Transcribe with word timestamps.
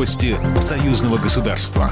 Новости 0.00 0.34
союзного 0.62 1.18
государства. 1.18 1.90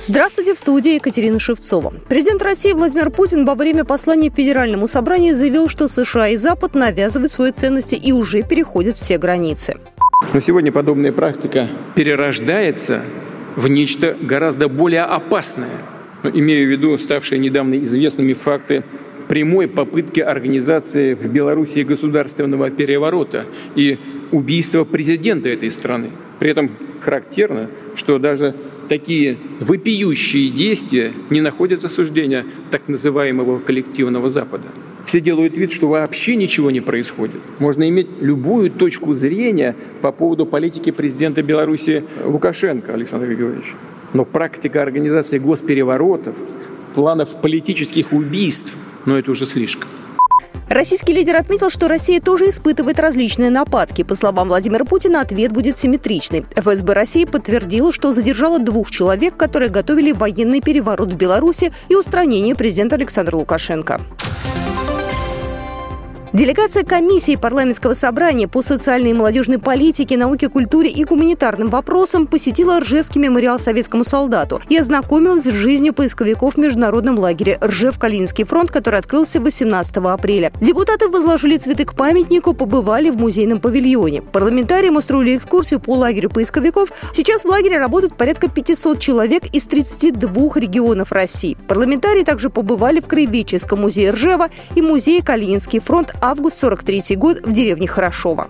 Здравствуйте, 0.00 0.54
в 0.54 0.58
студии 0.58 0.96
Екатерина 0.96 1.38
Шевцова. 1.38 1.92
Президент 2.08 2.42
России 2.42 2.72
Владимир 2.72 3.10
Путин 3.10 3.44
во 3.44 3.54
время 3.54 3.84
послания 3.84 4.28
Федеральному 4.28 4.88
собранию 4.88 5.36
заявил, 5.36 5.68
что 5.68 5.86
США 5.86 6.30
и 6.30 6.36
Запад 6.36 6.74
навязывают 6.74 7.30
свои 7.30 7.52
ценности 7.52 7.94
и 7.94 8.10
уже 8.10 8.42
переходят 8.42 8.96
все 8.96 9.18
границы. 9.18 9.76
Но 10.34 10.40
сегодня 10.40 10.72
подобная 10.72 11.12
практика 11.12 11.68
перерождается 11.94 13.04
в 13.54 13.68
нечто 13.68 14.16
гораздо 14.20 14.66
более 14.66 15.02
опасное. 15.02 15.78
Но 16.24 16.30
имею 16.30 16.66
в 16.66 16.72
виду 16.72 16.98
ставшие 16.98 17.38
недавно 17.38 17.78
известными 17.78 18.32
факты 18.32 18.82
прямой 19.28 19.68
попытки 19.68 20.18
организации 20.18 21.14
в 21.14 21.24
Беларуси 21.28 21.84
государственного 21.84 22.68
переворота 22.70 23.46
и 23.76 24.00
убийства 24.32 24.84
президента 24.84 25.48
этой 25.48 25.70
страны. 25.70 26.10
При 26.40 26.50
этом 26.50 26.72
характерно, 27.00 27.70
что 27.94 28.18
даже 28.18 28.54
такие 28.88 29.38
вопиющие 29.60 30.50
действия 30.50 31.12
не 31.30 31.40
находят 31.40 31.84
осуждения 31.84 32.44
так 32.70 32.88
называемого 32.88 33.60
коллективного 33.60 34.28
Запада. 34.28 34.64
Все 35.04 35.20
делают 35.20 35.56
вид, 35.56 35.72
что 35.72 35.88
вообще 35.88 36.36
ничего 36.36 36.70
не 36.70 36.80
происходит. 36.80 37.40
Можно 37.58 37.88
иметь 37.88 38.08
любую 38.20 38.70
точку 38.70 39.14
зрения 39.14 39.76
по 40.00 40.12
поводу 40.12 40.46
политики 40.46 40.90
президента 40.90 41.42
Беларуси 41.42 42.04
Лукашенко 42.24 42.94
Александра 42.94 43.26
Григорьевича. 43.26 43.74
Но 44.14 44.24
практика 44.24 44.82
организации 44.82 45.38
госпереворотов, 45.38 46.36
планов 46.94 47.40
политических 47.40 48.12
убийств, 48.12 48.74
но 49.06 49.14
ну, 49.14 49.18
это 49.18 49.30
уже 49.30 49.46
слишком. 49.46 49.88
Российский 50.68 51.12
лидер 51.12 51.36
отметил, 51.36 51.70
что 51.70 51.88
Россия 51.88 52.20
тоже 52.20 52.48
испытывает 52.48 52.98
различные 52.98 53.50
нападки. 53.50 54.02
По 54.02 54.14
словам 54.14 54.48
Владимира 54.48 54.84
Путина, 54.84 55.20
ответ 55.20 55.52
будет 55.52 55.76
симметричный. 55.76 56.46
ФСБ 56.56 56.92
России 56.94 57.24
подтвердила, 57.24 57.92
что 57.92 58.12
задержала 58.12 58.58
двух 58.58 58.90
человек, 58.90 59.36
которые 59.36 59.68
готовили 59.68 60.12
военный 60.12 60.60
переворот 60.60 61.12
в 61.12 61.16
Беларуси 61.16 61.72
и 61.88 61.94
устранение 61.94 62.54
президента 62.54 62.96
Александра 62.96 63.36
Лукашенко. 63.36 64.00
Делегация 66.32 66.82
комиссии 66.82 67.36
парламентского 67.36 67.92
собрания 67.92 68.48
по 68.48 68.62
социальной 68.62 69.10
и 69.10 69.12
молодежной 69.12 69.58
политике, 69.58 70.16
науке, 70.16 70.48
культуре 70.48 70.88
и 70.88 71.04
гуманитарным 71.04 71.68
вопросам 71.68 72.26
посетила 72.26 72.80
Ржевский 72.80 73.20
мемориал 73.20 73.58
советскому 73.58 74.02
солдату 74.02 74.58
и 74.70 74.78
ознакомилась 74.78 75.44
с 75.44 75.52
жизнью 75.52 75.92
поисковиков 75.92 76.54
в 76.54 76.56
международном 76.56 77.18
лагере 77.18 77.58
Ржев-Калининский 77.60 78.44
фронт, 78.44 78.70
который 78.70 78.98
открылся 78.98 79.40
18 79.40 79.94
апреля. 79.98 80.54
Депутаты 80.58 81.08
возложили 81.08 81.58
цветы 81.58 81.84
к 81.84 81.92
памятнику, 81.92 82.54
побывали 82.54 83.10
в 83.10 83.18
музейном 83.18 83.60
павильоне. 83.60 84.22
Парламентариям 84.22 84.96
устроили 84.96 85.36
экскурсию 85.36 85.80
по 85.80 85.96
лагерю 85.96 86.30
поисковиков. 86.30 86.92
Сейчас 87.12 87.42
в 87.42 87.48
лагере 87.48 87.76
работают 87.76 88.16
порядка 88.16 88.48
500 88.48 88.98
человек 88.98 89.44
из 89.52 89.66
32 89.66 90.30
регионов 90.54 91.12
России. 91.12 91.58
Парламентарии 91.68 92.24
также 92.24 92.48
побывали 92.48 93.00
в 93.00 93.06
Краеведческом 93.06 93.82
музее 93.82 94.12
Ржева 94.12 94.48
и 94.74 94.80
музее 94.80 95.22
Калининский 95.22 95.80
фронт 95.80 96.14
август 96.22 96.58
43 96.58 97.16
год 97.16 97.40
в 97.44 97.52
деревне 97.52 97.88
Хорошово. 97.88 98.46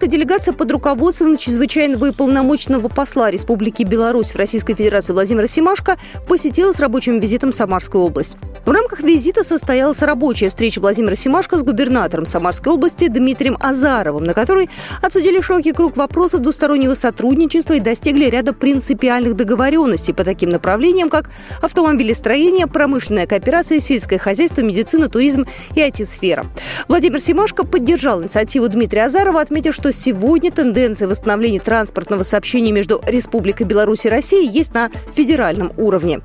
Белорусская 0.00 0.18
делегация 0.18 0.54
под 0.54 0.72
руководством 0.72 1.36
чрезвычайного 1.36 2.06
и 2.06 2.12
полномочного 2.12 2.88
посла 2.88 3.30
Республики 3.30 3.82
Беларусь 3.82 4.32
в 4.32 4.36
Российской 4.36 4.74
Федерации 4.74 5.12
Владимира 5.12 5.46
Симашко 5.46 5.98
посетила 6.26 6.72
с 6.72 6.80
рабочим 6.80 7.20
визитом 7.20 7.52
Самарскую 7.52 8.04
область. 8.04 8.38
В 8.64 8.70
рамках 8.70 9.00
визита 9.00 9.44
состоялась 9.44 10.00
рабочая 10.00 10.48
встреча 10.48 10.80
Владимира 10.80 11.14
Симашко 11.14 11.58
с 11.58 11.62
губернатором 11.62 12.24
Самарской 12.24 12.72
области 12.72 13.08
Дмитрием 13.08 13.58
Азаровым, 13.60 14.24
на 14.24 14.32
которой 14.32 14.70
обсудили 15.02 15.42
широкий 15.42 15.72
круг 15.72 15.98
вопросов 15.98 16.40
двустороннего 16.40 16.94
сотрудничества 16.94 17.74
и 17.74 17.80
достигли 17.80 18.24
ряда 18.24 18.54
принципиальных 18.54 19.36
договоренностей 19.36 20.14
по 20.14 20.24
таким 20.24 20.48
направлениям, 20.48 21.10
как 21.10 21.28
автомобилестроение, 21.60 22.66
промышленная 22.66 23.26
кооперация, 23.26 23.80
сельское 23.80 24.18
хозяйство, 24.18 24.62
медицина, 24.62 25.10
туризм 25.10 25.44
и 25.74 25.80
IT-сфера. 25.80 26.46
Владимир 26.88 27.20
Симашко 27.20 27.66
поддержал 27.66 28.22
инициативу 28.22 28.66
Дмитрия 28.68 29.04
Азарова, 29.04 29.42
отметив, 29.42 29.60
отметив, 29.60 29.74
что 29.90 29.92
сегодня 29.92 30.52
тенденция 30.52 31.08
восстановления 31.08 31.58
транспортного 31.58 32.22
сообщения 32.22 32.70
между 32.70 33.02
Республикой 33.06 33.66
Беларусь 33.66 34.06
и 34.06 34.08
Россией 34.08 34.48
есть 34.48 34.72
на 34.72 34.88
федеральном 35.14 35.72
уровне. 35.76 36.20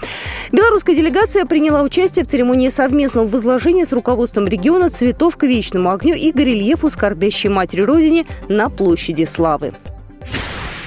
Белорусская 0.52 0.96
делегация 0.96 1.46
приняла 1.46 1.82
участие 1.82 2.26
в 2.26 2.28
церемонии 2.28 2.70
совместного 2.70 3.26
возложения 3.26 3.86
с 3.86 3.94
руководством 3.94 4.48
региона 4.48 4.92
цветов 4.92 5.38
к 5.38 5.44
вечному 5.44 5.90
огню 5.90 6.14
и 6.14 6.32
горельефу 6.32 6.92
скорбящей 6.92 7.50
матери 7.50 7.82
Родине 7.82 8.26
на 8.48 8.70
площади 8.70 9.24
Славы. 9.24 9.74